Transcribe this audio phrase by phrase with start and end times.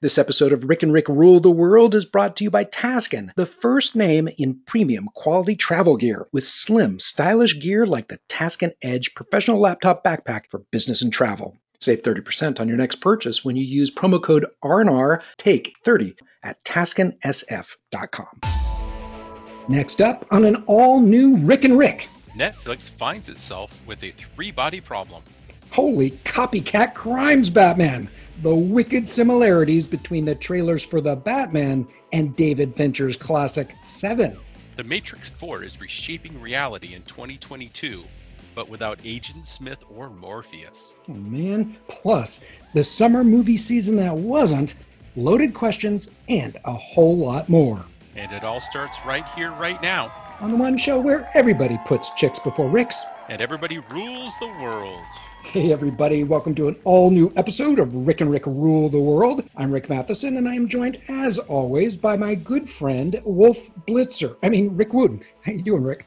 [0.00, 3.32] This episode of Rick and Rick Rule the World is brought to you by Taskin,
[3.34, 8.74] the first name in premium quality travel gear with slim, stylish gear like the Taskin
[8.80, 11.56] Edge professional laptop backpack for business and travel.
[11.80, 16.62] Save 30% on your next purchase when you use promo code RNR take 30 at
[16.62, 18.40] taskinsf.com.
[19.68, 22.06] Next up on an all new Rick and Rick.
[22.36, 25.24] Netflix finds itself with a three body problem.
[25.72, 28.08] Holy copycat crimes, Batman!
[28.42, 34.38] the wicked similarities between the trailers for The Batman and David Fincher's classic Seven.
[34.76, 38.04] The Matrix 4 is reshaping reality in 2022,
[38.54, 40.94] but without Agent Smith or Morpheus.
[41.08, 41.76] Oh man.
[41.88, 42.44] Plus,
[42.74, 44.74] the summer movie season that wasn't,
[45.16, 47.84] loaded questions, and a whole lot more.
[48.14, 50.12] And it all starts right here, right now.
[50.40, 53.02] On the one show where everybody puts chicks before Ricks.
[53.28, 55.04] And everybody rules the world.
[55.52, 59.48] Hey, everybody, welcome to an all new episode of Rick and Rick Rule the World.
[59.56, 64.36] I'm Rick Matheson, and I am joined, as always, by my good friend, Wolf Blitzer.
[64.42, 65.24] I mean, Rick Wood.
[65.46, 66.04] How you doing, Rick?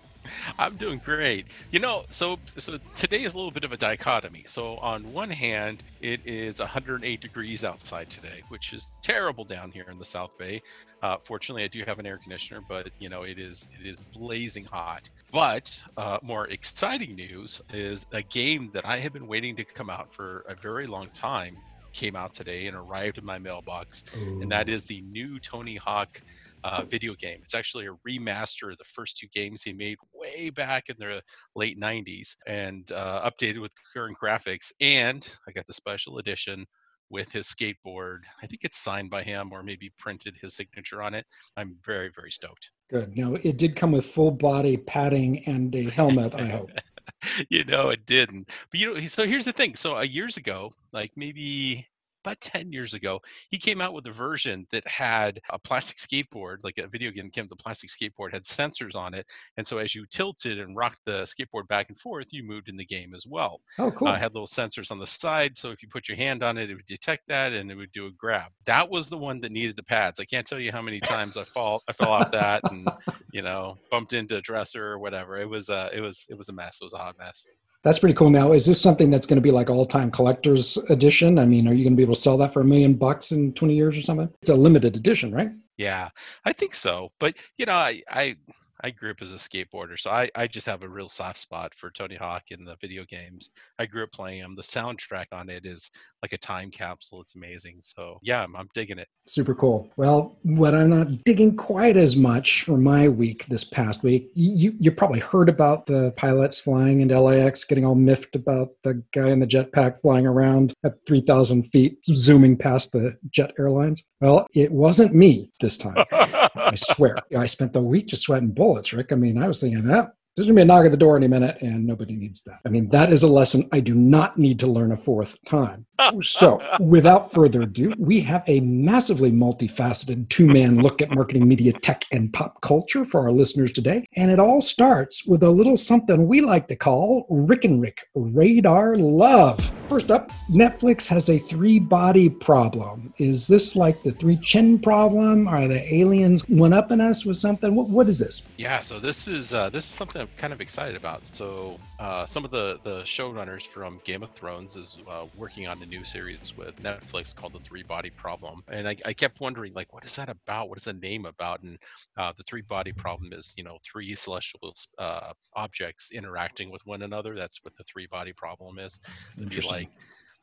[0.59, 1.47] I'm doing great.
[1.71, 4.45] You know, so so today is a little bit of a dichotomy.
[4.47, 9.85] So on one hand, it is 108 degrees outside today, which is terrible down here
[9.89, 10.61] in the South Bay.
[11.01, 14.01] Uh, fortunately, I do have an air conditioner, but you know it is it is
[14.13, 15.09] blazing hot.
[15.31, 19.89] But uh, more exciting news is a game that I have been waiting to come
[19.89, 21.57] out for a very long time
[21.93, 24.41] came out today and arrived in my mailbox, Ooh.
[24.41, 26.21] and that is the new Tony Hawk
[26.63, 27.39] uh, video game.
[27.41, 31.21] It's actually a remaster of the first two games he made way back in the
[31.55, 34.71] late 90s and uh, updated with current graphics.
[34.79, 36.65] And I got the special edition
[37.09, 38.19] with his skateboard.
[38.41, 41.25] I think it's signed by him or maybe printed his signature on it.
[41.57, 42.71] I'm very, very stoked.
[42.89, 43.17] Good.
[43.17, 46.71] Now, it did come with full body padding and a helmet, I hope.
[47.49, 48.49] you know, it didn't.
[48.71, 49.75] But, you know, so here's the thing.
[49.75, 51.85] So, uh, years ago, like maybe
[52.23, 53.19] about 10 years ago,
[53.49, 57.29] he came out with a version that had a plastic skateboard, like a video game
[57.29, 59.31] came with a plastic skateboard, had sensors on it.
[59.57, 62.77] And so as you tilted and rocked the skateboard back and forth, you moved in
[62.77, 63.61] the game as well.
[63.79, 64.07] Oh, cool.
[64.07, 65.55] Uh, had little sensors on the side.
[65.55, 67.91] So if you put your hand on it, it would detect that and it would
[67.91, 68.51] do a grab.
[68.65, 70.19] That was the one that needed the pads.
[70.19, 72.87] I can't tell you how many times I fall, I fell off that and,
[73.31, 75.37] you know, bumped into a dresser or whatever.
[75.37, 76.79] It was, uh, it was, it was a mess.
[76.81, 77.45] It was a hot mess.
[77.83, 78.29] That's pretty cool.
[78.29, 81.39] Now, is this something that's going to be like all time collector's edition?
[81.39, 83.31] I mean, are you going to be able to sell that for a million bucks
[83.31, 84.29] in 20 years or something?
[84.41, 85.51] It's a limited edition, right?
[85.77, 86.09] Yeah,
[86.45, 87.11] I think so.
[87.19, 88.35] But, you know, I, I,
[88.83, 91.73] I grew up as a skateboarder, so I, I just have a real soft spot
[91.75, 93.51] for Tony Hawk in the video games.
[93.79, 94.55] I grew up playing them.
[94.55, 97.21] The soundtrack on it is like a time capsule.
[97.21, 97.77] It's amazing.
[97.81, 99.07] So yeah, I'm, I'm digging it.
[99.27, 99.91] Super cool.
[99.97, 104.73] Well, what I'm not digging quite as much for my week this past week, you
[104.79, 109.29] you probably heard about the pilots flying into LAX, getting all miffed about the guy
[109.29, 114.03] in the jetpack flying around at 3,000 feet, zooming past the jet airlines.
[114.21, 116.05] Well, it wasn't me this time.
[116.11, 117.17] I swear.
[117.37, 119.11] I spent the week just sweating bullets, Rick.
[119.11, 121.17] I mean, I was thinking, that there's going to be a knock at the door
[121.17, 122.59] any minute, and nobody needs that.
[122.65, 125.85] I mean, that is a lesson I do not need to learn a fourth time.
[126.21, 131.73] So, without further ado, we have a massively multifaceted two man look at marketing, media,
[131.73, 134.05] tech, and pop culture for our listeners today.
[134.15, 138.07] And it all starts with a little something we like to call Rick and Rick
[138.15, 139.71] Radar Love.
[139.91, 143.13] First up, Netflix has a three body problem.
[143.17, 145.49] Is this like the three chin problem?
[145.49, 147.75] Are the aliens one upping us with something?
[147.75, 148.41] What, what is this?
[148.55, 151.27] Yeah, so this is uh, this is something I'm kind of excited about.
[151.27, 155.79] So uh, some of the the showrunners from Game of Thrones is uh, working on
[155.83, 159.73] a new series with Netflix called The Three Body Problem, and I, I kept wondering
[159.75, 160.67] like, what is that about?
[160.67, 161.61] What is the name about?
[161.61, 161.77] And
[162.17, 167.03] uh, the Three Body Problem is you know three celestial uh, objects interacting with one
[167.03, 167.35] another.
[167.35, 168.99] That's what the Three Body Problem is.
[169.37, 169.89] It'd be like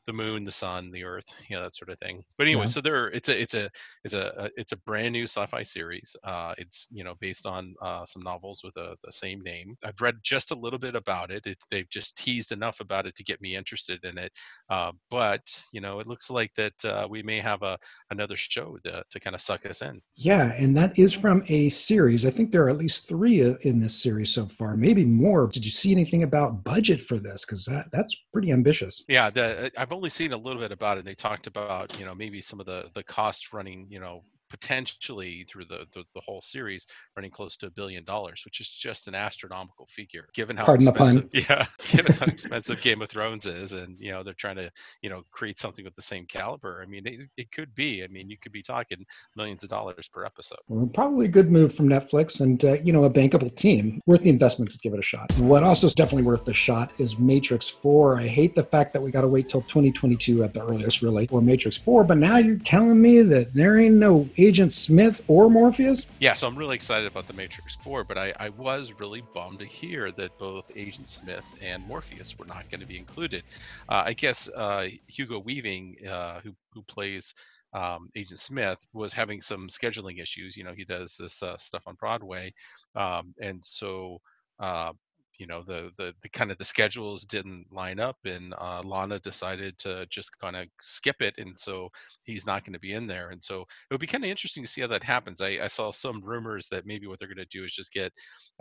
[0.08, 2.24] the moon, the sun, the earth, you know that sort of thing.
[2.36, 2.66] But anyway, yeah.
[2.66, 3.70] so there it's a it's a
[4.04, 6.16] it's a, it's a brand new sci-fi series.
[6.24, 9.76] Uh, it's you know based on uh, some novels with a, the same name.
[9.84, 11.46] I've read just a little bit about it.
[11.46, 11.58] it.
[11.70, 14.32] They've just teased enough about it to get me interested in it.
[14.70, 15.42] Uh, but
[15.72, 17.78] you know, it looks like that uh, we may have a
[18.10, 20.00] another show to, to kind of suck us in.
[20.16, 22.24] Yeah, and that is from a series.
[22.24, 25.46] I think there are at least three uh, in this series so far, maybe more.
[25.48, 27.44] Did you see anything about budget for this?
[27.44, 29.04] Because that that's pretty ambitious.
[29.06, 31.04] Yeah, the, I've only seen a little bit about it.
[31.04, 35.44] They talked about you know maybe some of the the cost running you know potentially
[35.48, 36.86] through the, the, the whole series
[37.16, 40.88] running close to a billion dollars, which is just an astronomical figure given how Pardon
[40.88, 44.70] expensive, yeah, given how expensive Game of Thrones is, and you know they're trying to
[45.02, 46.82] you know create something with the same caliber.
[46.82, 48.04] I mean, it, it could be.
[48.04, 49.04] I mean, you could be talking
[49.36, 50.58] millions of dollars per episode.
[50.68, 54.22] Well, probably a good move from Netflix, and uh, you know a bankable team worth
[54.22, 55.32] the investment to give it a shot.
[55.38, 58.18] What also is definitely worth the shot is Matrix Four.
[58.18, 61.26] I hate the fact that we got to wait till 2022 at the earliest, really,
[61.26, 62.04] for Matrix Four.
[62.04, 66.06] But now you're telling me that there ain't no Agent Smith or Morpheus?
[66.20, 69.58] Yeah, so I'm really excited about the Matrix 4, but I, I was really bummed
[69.58, 73.42] to hear that both Agent Smith and Morpheus were not going to be included.
[73.88, 77.34] Uh, I guess uh, Hugo Weaving, uh, who, who plays
[77.72, 80.56] um, Agent Smith, was having some scheduling issues.
[80.56, 82.52] You know, he does this uh, stuff on Broadway.
[82.94, 84.20] Um, and so
[84.60, 84.92] uh,
[85.38, 89.18] you know the the, the kind of the schedules didn't line up and uh, lana
[89.20, 91.88] decided to just kind of skip it and so
[92.24, 94.62] he's not going to be in there and so it would be kind of interesting
[94.62, 97.38] to see how that happens i, I saw some rumors that maybe what they're going
[97.38, 98.12] to do is just get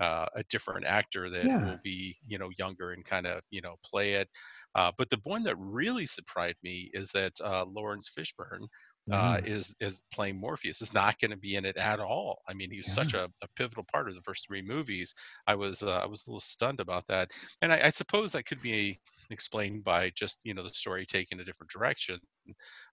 [0.01, 1.65] uh, a different actor that yeah.
[1.65, 4.29] will be you know younger and kind of you know play it
[4.75, 8.67] uh, but the one that really surprised me is that uh, Laurence Fishburne
[9.11, 9.45] uh, mm-hmm.
[9.45, 12.41] is is playing Morpheus is not going to be in it at all.
[12.47, 12.93] I mean, he's yeah.
[12.93, 15.13] such a, a, pivotal part of the first three movies.
[15.45, 17.31] I was uh, I was a little stunned about that,
[17.61, 18.99] and I, I suppose that could be
[19.31, 22.19] explained by just you know the story taking a different direction.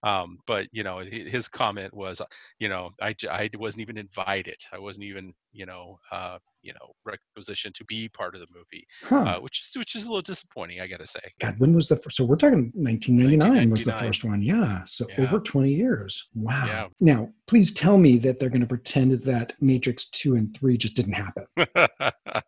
[0.02, 2.20] Um, but you know, his comment was,
[2.58, 4.56] you know, I, I wasn't even invited.
[4.72, 8.86] I wasn't even you know uh, you know requisitioned to be part of the movie,
[9.04, 9.36] huh.
[9.36, 11.20] uh, which is which is a little disappointing, I got to say.
[11.40, 12.16] God, when was the first?
[12.16, 13.70] So we're talking 1999, 1999.
[13.70, 14.42] was the first one.
[14.42, 15.24] Yeah, so yeah.
[15.24, 16.28] over 20 years.
[16.34, 16.64] Wow.
[16.66, 16.86] Yeah.
[17.00, 20.94] Now, please tell me that they're going to pretend that Matrix two and three just
[20.94, 21.46] didn't happen.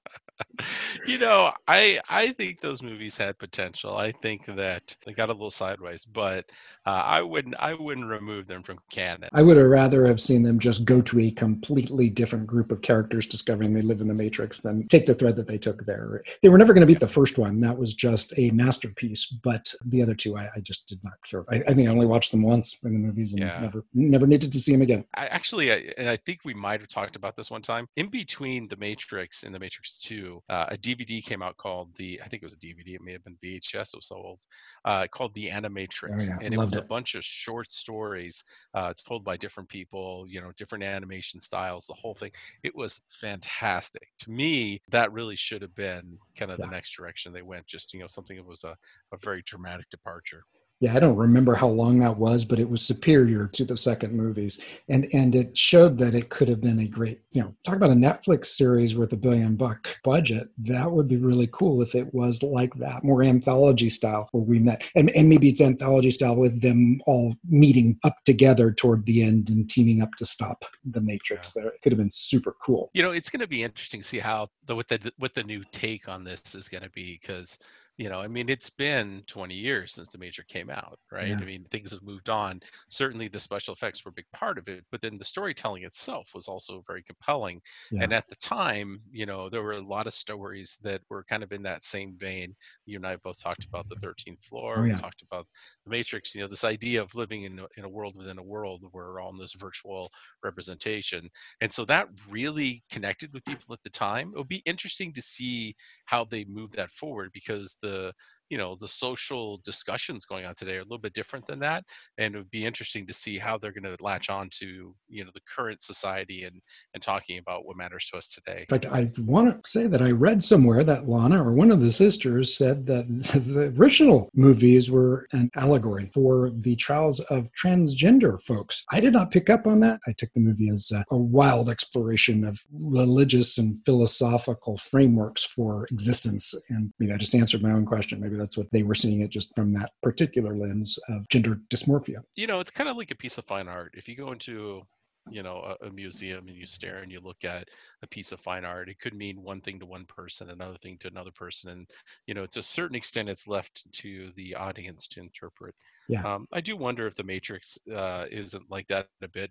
[1.06, 3.96] you know, I I think those movies had potential.
[3.96, 6.46] I think that they got a little sideways, but
[6.84, 9.28] uh, I wouldn't I wouldn't remove them from canon.
[9.32, 12.82] I would have rather have seen them just go to a completely different group of
[12.82, 16.22] characters discovering they live in the Matrix than take the thread that they took there.
[16.42, 17.60] They were never going to beat the first one.
[17.60, 19.26] That was just a masterpiece.
[19.26, 21.44] But the other two, I, I just did not care.
[21.50, 23.60] I, I, think I only watched them once in the movies and yeah.
[23.60, 25.04] never never needed to see them again.
[25.14, 27.86] I actually, I, and I think we might have talked about this one time.
[27.96, 32.20] In between the Matrix and the Matrix Two, uh, a DVD came out called the
[32.24, 32.94] I think it was a DVD.
[32.94, 33.94] It may have been VHS.
[33.94, 34.40] It was so old.
[34.84, 36.38] Uh, called The Animatrix, oh, yeah.
[36.42, 36.84] and it Loved was it.
[36.84, 38.44] a bunch of short stories
[38.74, 40.24] uh, told by different people.
[40.28, 41.86] You know, different animation styles.
[41.86, 42.30] The whole thing.
[42.62, 44.08] It was fantastic.
[44.20, 46.66] To me, that really should have been kind of yeah.
[46.66, 47.66] the next direction they went.
[47.66, 48.76] Just you know, something that was a,
[49.12, 50.44] a very dramatic departure
[50.80, 54.12] yeah i don't remember how long that was but it was superior to the second
[54.12, 54.60] movies.
[54.88, 57.90] And and it showed that it could have been a great you know talk about
[57.90, 60.48] a netflix series with a billion buck budget.
[60.58, 64.58] That would be really cool if it was like that more anthology style where we
[64.58, 64.84] met.
[64.94, 69.50] And, and maybe it's anthology style with them all meeting up together toward the end
[69.50, 71.64] and teaming up to stop the matrix yeah.
[71.64, 72.90] that could have been super cool.
[72.94, 75.44] You know it's going to be interesting to see how the what the what the
[75.44, 77.58] new take on this is going to be because
[77.98, 81.38] you know i mean it's been 20 years since the major came out right yeah.
[81.40, 84.68] i mean things have moved on certainly the special effects were a big part of
[84.68, 87.60] it but then the storytelling itself was also very compelling
[87.90, 88.02] yeah.
[88.02, 91.42] and at the time you know there were a lot of stories that were kind
[91.42, 92.54] of in that same vein
[92.84, 94.94] you and i both talked about the 13th floor oh, yeah.
[94.94, 95.46] we talked about
[95.84, 98.42] the matrix you know this idea of living in a, in a world within a
[98.42, 100.10] world where we're all in this virtual
[100.42, 101.28] representation
[101.62, 105.22] and so that really connected with people at the time it would be interesting to
[105.22, 108.12] see how they move that forward because the de
[108.48, 111.84] you know the social discussions going on today are a little bit different than that
[112.18, 115.24] and it would be interesting to see how they're going to latch on to you
[115.24, 116.60] know the current society and
[116.94, 118.66] and talking about what matters to us today.
[118.70, 121.80] In fact i want to say that i read somewhere that lana or one of
[121.80, 128.40] the sisters said that the original movies were an allegory for the trials of transgender
[128.42, 128.84] folks.
[128.90, 130.00] I did not pick up on that.
[130.06, 135.86] I took the movie as a, a wild exploration of religious and philosophical frameworks for
[135.90, 139.20] existence and maybe i just answered my own question maybe that's what they were seeing
[139.20, 142.22] it just from that particular lens of gender dysmorphia.
[142.34, 143.94] You know, it's kind of like a piece of fine art.
[143.96, 144.82] If you go into
[145.28, 147.66] you know a, a, museum and you stare and you look at
[148.04, 150.96] a piece of fine art it could mean one thing to one person another thing
[150.98, 151.90] to another person and
[152.28, 155.74] you know to a certain extent it's left to the audience to interpret
[156.08, 159.50] yeah um, i do wonder if the matrix uh, isn't like that a bit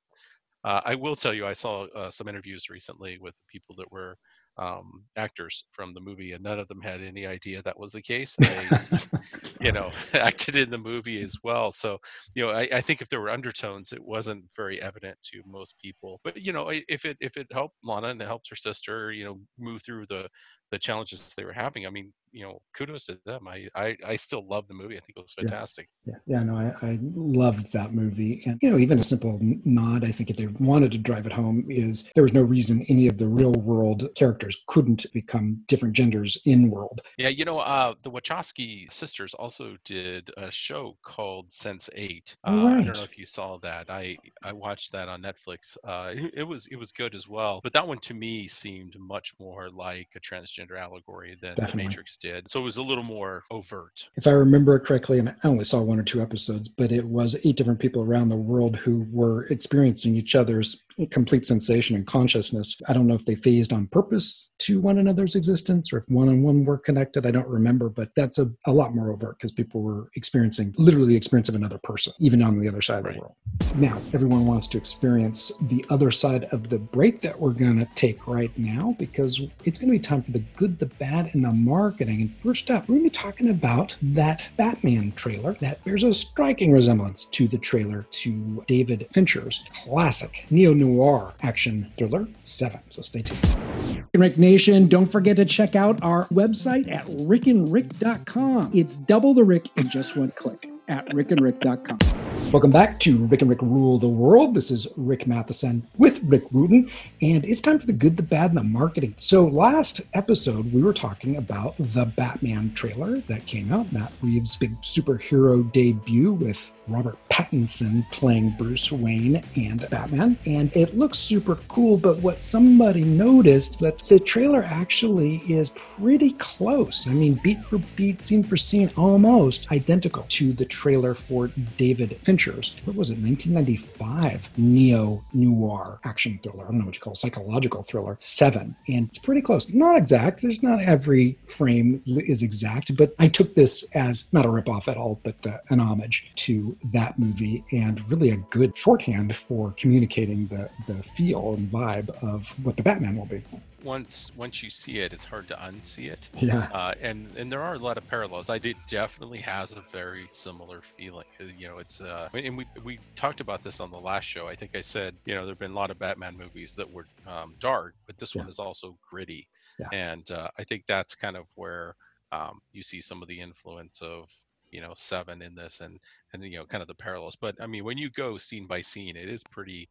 [0.63, 4.15] uh, i will tell you i saw uh, some interviews recently with people that were
[4.57, 8.01] um, actors from the movie, and none of them had any idea that was the
[8.01, 8.35] case.
[8.39, 8.67] They,
[9.61, 11.71] you know, acted in the movie as well.
[11.71, 11.97] So,
[12.35, 15.75] you know, I, I, think if there were undertones, it wasn't very evident to most
[15.81, 16.21] people.
[16.23, 19.25] But you know, if it if it helped Lana and it helped her sister, you
[19.25, 20.29] know, move through the
[20.71, 23.47] the challenges they were having, I mean, you know, kudos to them.
[23.47, 24.97] I, I, I still love the movie.
[24.97, 25.87] I think it was fantastic.
[26.05, 28.41] Yeah, yeah, yeah no, I, I loved that movie.
[28.45, 31.31] And, you know, even a simple nod, I think if they wanted to drive it
[31.31, 35.95] home, is there was no reason any of the real world characters couldn't become different
[35.95, 37.01] genders in world.
[37.17, 42.35] Yeah, you know, uh, the Wachowski sisters also did a show called Sense8.
[42.45, 42.79] Uh, right.
[42.79, 43.89] I don't know if you saw that.
[43.89, 45.77] I I watched that on Netflix.
[45.83, 47.61] Uh, it, it was it was good as well.
[47.63, 50.19] But that one to me seemed much more like a
[50.55, 51.83] transgender allegory than Definitely.
[51.83, 52.49] the Matrix did.
[52.49, 54.09] So it was a little more overt.
[54.15, 57.37] If I remember correctly, and I only saw one or two episodes, but it was
[57.45, 62.81] eight different people around the world who were experiencing each other's complete sensation and consciousness.
[62.87, 66.29] I don't know if they phased on purpose to one another's existence or if one
[66.29, 67.25] on one were connected.
[67.25, 71.09] I don't remember, but that's a, a lot more overt because people were experiencing literally
[71.09, 73.35] the experience of another person, even on the other side of the world.
[73.75, 77.87] Now, everyone wants to experience the other side of the break that we're going to
[77.95, 81.43] take right now because it's going to be time for the good, the bad, and
[81.43, 82.21] the marketing.
[82.21, 86.13] And first up, we're going to be talking about that Batman trailer that bears a
[86.13, 92.79] striking resemblance to the trailer to David Fincher's classic neo noir action thriller, Seven.
[92.89, 93.94] So stay tuned.
[94.13, 98.71] Rick Nation, don't forget to check out our website at rickandrick.com.
[98.73, 102.14] It's double the Rick in just one click at rickandrick.com.
[102.35, 104.53] Welcome back to Rick and Rick Rule the World.
[104.53, 106.89] This is Rick Matheson with Rick Wooten,
[107.21, 109.13] and it's time for the good, the bad, and the marketing.
[109.17, 114.57] So, last episode, we were talking about the Batman trailer that came out, Matt Reeves'
[114.57, 120.37] big superhero debut with Robert Pattinson playing Bruce Wayne and Batman.
[120.45, 126.31] And it looks super cool, but what somebody noticed that the trailer actually is pretty
[126.33, 127.07] close.
[127.07, 132.17] I mean, beat for beat, scene for scene, almost identical to the trailer for David
[132.25, 136.63] Fincher's, what was it, 1995 neo noir action thriller.
[136.63, 138.75] I don't know what you call it, psychological thriller, Seven.
[138.87, 139.71] And it's pretty close.
[139.71, 140.41] Not exact.
[140.41, 144.97] There's not every frame is exact, but I took this as not a ripoff at
[144.97, 150.47] all, but uh, an homage to that movie and really a good shorthand for communicating
[150.47, 153.43] the, the feel and vibe of what the Batman will be
[153.85, 156.29] once once you see it, it's hard to unsee it.
[156.41, 156.67] Yeah.
[156.73, 158.49] Uh, and and there are a lot of parallels.
[158.49, 161.25] I did definitely has a very similar feeling.
[161.39, 164.47] Uh, you know, it's uh, and we we talked about this on the last show.
[164.47, 167.07] I think I said you know there've been a lot of Batman movies that were
[167.27, 168.41] um, dark, but this yeah.
[168.41, 169.47] one is also gritty.
[169.79, 169.89] Yeah.
[169.91, 171.95] And uh, I think that's kind of where
[172.31, 174.29] um, you see some of the influence of
[174.71, 175.99] you know seven in this and
[176.33, 178.81] and you know kind of the parallels but i mean when you go scene by
[178.81, 179.87] scene it is pretty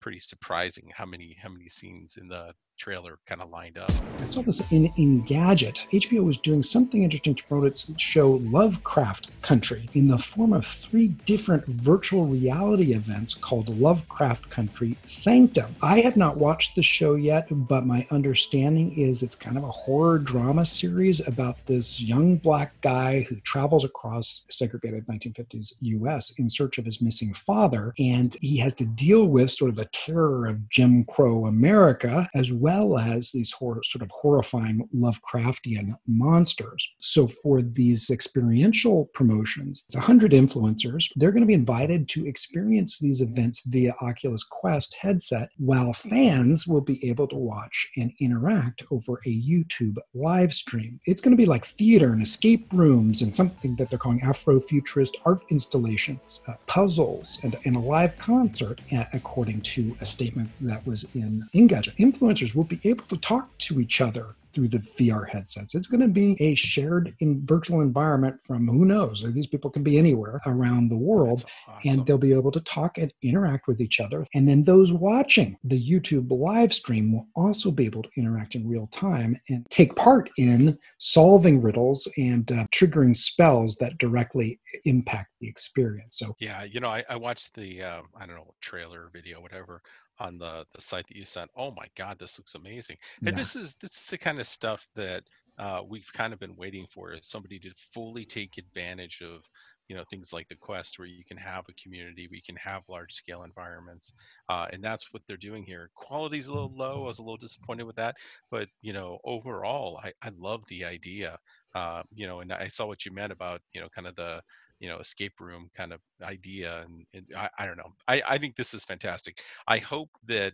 [0.00, 3.90] pretty surprising how many how many scenes in the trailer kind of lined up.
[4.20, 5.88] I saw this in Engadget.
[5.90, 10.66] HBO was doing something interesting to promote its show Lovecraft Country in the form of
[10.66, 15.74] three different virtual reality events called Lovecraft Country Sanctum.
[15.82, 19.68] I have not watched the show yet, but my understanding is it's kind of a
[19.68, 26.50] horror drama series about this young black guy who travels across segregated 1950s US in
[26.50, 27.94] search of his missing father.
[27.98, 32.52] And he has to deal with sort of the terror of Jim Crow America as
[32.52, 36.82] well well as these sort of horrifying Lovecraftian monsters.
[36.98, 41.08] So for these experiential promotions, it's 100 influencers.
[41.14, 46.66] They're going to be invited to experience these events via Oculus Quest headset, while fans
[46.66, 50.98] will be able to watch and interact over a YouTube live stream.
[51.06, 55.14] It's going to be like theater and escape rooms and something that they're calling Afrofuturist
[55.24, 58.80] art installations, uh, puzzles, and, and a live concert,
[59.12, 61.94] according to a statement that was in Engadget.
[61.98, 65.74] Influencers will be able to talk to each other through the VR headsets.
[65.74, 69.22] It's going to be a shared in virtual environment from who knows.
[69.34, 71.90] These people can be anywhere around the world awesome.
[71.90, 74.24] and they'll be able to talk and interact with each other.
[74.32, 78.66] And then those watching the YouTube live stream will also be able to interact in
[78.66, 85.32] real time and take part in solving riddles and uh, triggering spells that directly impact
[85.38, 86.16] the experience.
[86.16, 89.82] So, yeah, you know, I, I watched the, uh, I don't know, trailer video, whatever
[90.18, 91.50] on the the site that you sent.
[91.56, 92.96] Oh my God, this looks amazing!
[93.20, 93.36] And yeah.
[93.36, 95.22] this is this is the kind of stuff that
[95.58, 99.48] uh, we've kind of been waiting for is somebody to fully take advantage of
[99.88, 102.82] you know things like the quest where you can have a community we can have
[102.88, 104.12] large scale environments
[104.48, 107.36] uh, and that's what they're doing here quality's a little low i was a little
[107.36, 108.16] disappointed with that
[108.50, 111.38] but you know overall i, I love the idea
[111.74, 114.42] uh, you know and i saw what you meant about you know kind of the
[114.80, 118.38] you know escape room kind of idea and, and I, I don't know I, I
[118.38, 120.52] think this is fantastic i hope that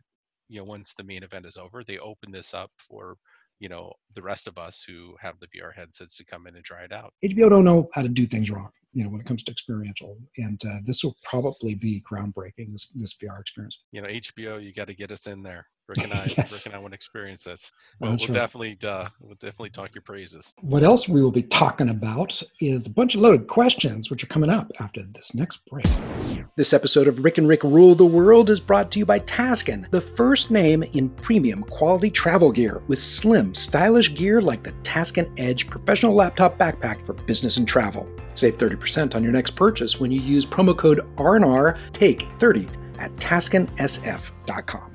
[0.48, 3.16] you know once the main event is over they open this up for
[3.62, 6.64] you know the rest of us who have the VR headsets to come in and
[6.64, 7.14] try it out.
[7.24, 10.18] HBO don't know how to do things wrong, you know, when it comes to experiential,
[10.36, 12.72] and uh, this will probably be groundbreaking.
[12.72, 13.78] This this VR experience.
[13.92, 15.68] You know, HBO, you got to get us in there.
[15.88, 16.52] Rick and I, Yes.
[16.52, 17.72] Rick and I want to experience this.
[18.00, 18.32] We'll, we'll right.
[18.32, 20.54] definitely, uh, we'll definitely talk your praises.
[20.60, 24.28] What else we will be talking about is a bunch of loaded questions, which are
[24.28, 25.86] coming up after this next break.
[26.56, 29.90] This episode of Rick and Rick Rule the World is brought to you by Taskin,
[29.90, 35.32] the first name in premium quality travel gear with slim, stylish gear like the Taskin
[35.38, 38.08] Edge professional laptop backpack for business and travel.
[38.34, 43.12] Save 30% on your next purchase when you use promo code RNR TAKE 30 at
[43.14, 44.92] taskinsf.com.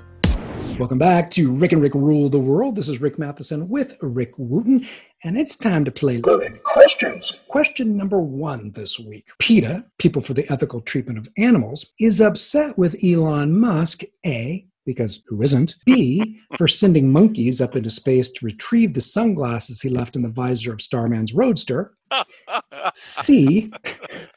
[0.80, 2.76] Welcome back to Rick and Rick Rule the World.
[2.76, 4.88] This is Rick Matheson with Rick Wooten,
[5.24, 7.42] and it's time to play loaded questions.
[7.48, 12.78] Question number one this week PETA, People for the Ethical Treatment of Animals, is upset
[12.78, 15.78] with Elon Musk, A, because who isn't?
[15.84, 20.30] B, for sending monkeys up into space to retrieve the sunglasses he left in the
[20.30, 21.96] visor of Starman's Roadster.
[22.94, 23.72] C,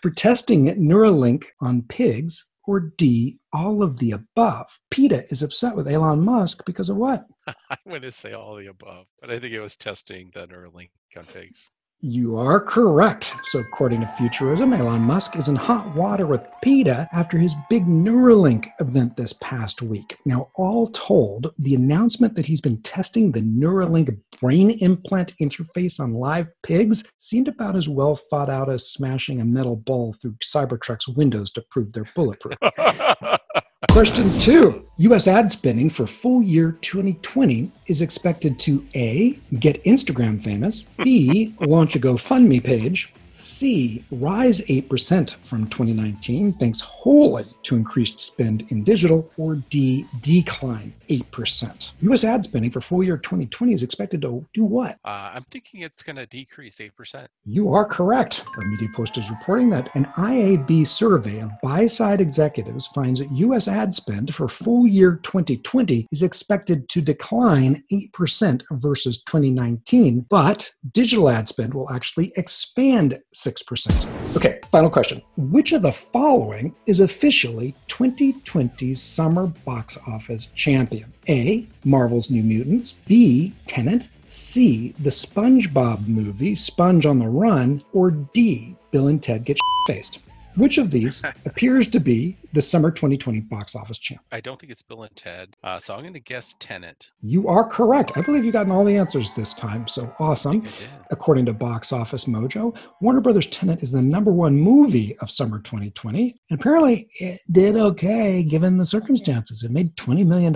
[0.01, 2.47] for testing Neuralink on pigs.
[2.71, 4.79] Or D, all of the above.
[4.93, 7.27] PETA is upset with Elon Musk because of what?
[7.69, 10.91] I want to say all the above, but I think it was testing the Neuralink
[11.17, 11.73] on pigs.
[12.03, 13.35] You are correct.
[13.45, 17.85] So, according to Futurism, Elon Musk is in hot water with PETA after his big
[17.87, 20.17] Neuralink event this past week.
[20.25, 26.15] Now, all told, the announcement that he's been testing the Neuralink brain implant interface on
[26.15, 31.07] live pigs seemed about as well thought out as smashing a metal ball through Cybertruck's
[31.07, 32.57] windows to prove they're bulletproof.
[33.89, 34.85] Question two.
[34.99, 41.55] US ad spending for full year 2020 is expected to A, get Instagram famous, B,
[41.61, 43.11] launch a GoFundMe page,
[43.41, 50.93] C, rise 8% from 2019 thanks wholly to increased spend in digital, or D, decline
[51.09, 51.93] 8%.
[52.03, 54.99] US ad spending for full year 2020 is expected to do what?
[55.05, 57.27] Uh, I'm thinking it's going to decrease 8%.
[57.45, 58.45] You are correct.
[58.57, 63.33] Our Media Post is reporting that an IAB survey of buy side executives finds that
[63.33, 63.67] U.S.
[63.67, 71.29] ad spend for full year 2020 is expected to decline 8% versus 2019, but digital
[71.29, 74.37] ad spend will actually expand 6%.
[74.37, 75.23] Okay, final question.
[75.37, 81.13] Which of the following is officially 2020's summer box office champion?
[81.29, 81.67] A.
[81.85, 82.93] Marvel's New Mutants.
[83.07, 83.55] B.
[83.67, 84.09] Tenet.
[84.27, 84.95] C.
[85.01, 88.77] The SpongeBob movie, Sponge on the Run, or D.
[88.93, 89.59] Bill and Ted Get
[89.89, 90.21] Faced.
[90.57, 94.21] Which of these appears to be the summer 2020 box office champ?
[94.33, 97.11] I don't think it's Bill and Ted, uh, so I'm going to guess Tenet.
[97.23, 98.17] You are correct.
[98.17, 100.67] I believe you've gotten all the answers this time, so awesome.
[101.13, 105.61] According to Box Office Mojo, Warner Brothers Tenet is the number one movie of summer
[105.61, 106.35] 2020.
[106.51, 109.63] And apparently, it did okay given the circumstances.
[109.63, 110.55] It made $20 million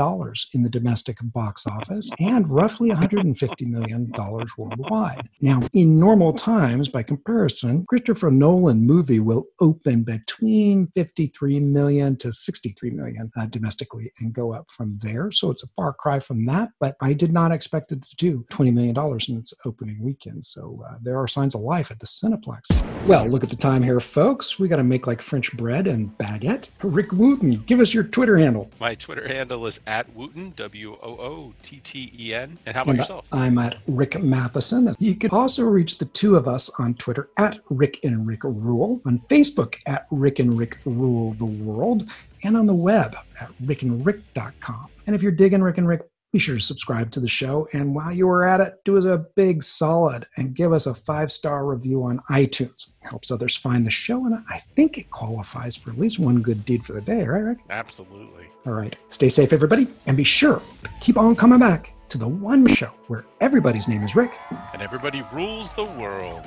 [0.55, 4.12] in the domestic box office and roughly $150 million
[4.59, 5.29] worldwide.
[5.40, 12.33] Now, in normal times, by comparison, Christopher Nolan movie will open between 53 million to
[12.33, 15.31] 63 million uh, domestically and go up from there.
[15.31, 18.44] So it's a far cry from that, but I did not expect it to do
[18.51, 18.97] $20 million
[19.29, 20.44] in its opening weekend.
[20.44, 22.70] So uh, there are signs of life at the Cineplex.
[23.07, 24.59] Well, look at the time here, folks.
[24.59, 26.70] We got to make like French bread and baguette.
[26.83, 28.70] Rick Wooten, give us your Twitter handle.
[28.81, 32.57] My Twitter handle is at Wooten, W O O T T E N.
[32.66, 33.29] And how about And yourself?
[33.33, 34.94] I'm at Rick Matheson.
[34.99, 39.01] You can also reach the two of us on Twitter at Rick and Rick Rule,
[39.05, 42.09] on Facebook at Rick and Rick Rule the World,
[42.43, 44.89] and on the web at rickandrick.com.
[45.07, 46.03] And if you're digging Rick and Rick,
[46.35, 47.69] be sure to subscribe to the show.
[47.73, 50.95] And while you are at it, do us a big solid and give us a
[50.95, 52.89] five star review on iTunes.
[52.89, 56.43] It Helps others find the show, and I think it qualifies for at least one
[56.43, 57.59] good deed for the day, right, Rick?
[57.71, 58.47] Absolutely.
[58.67, 58.97] All right.
[59.11, 62.91] Stay safe, everybody, and be sure to keep on coming back to the one show
[63.07, 64.33] where everybody's name is Rick.
[64.73, 66.45] And everybody rules the world.